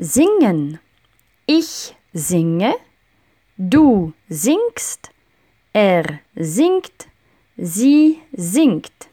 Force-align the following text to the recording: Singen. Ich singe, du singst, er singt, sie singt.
Singen. 0.00 0.78
Ich 1.46 1.96
singe, 2.12 2.72
du 3.56 4.12
singst, 4.28 5.10
er 5.72 6.20
singt, 6.36 7.08
sie 7.56 8.20
singt. 8.30 9.07